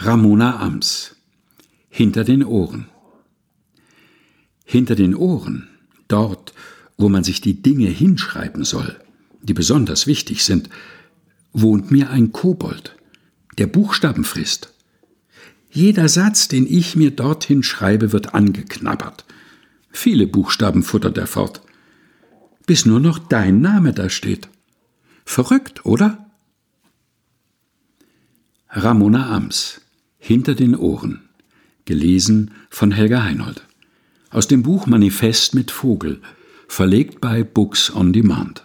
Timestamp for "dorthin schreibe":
17.10-18.12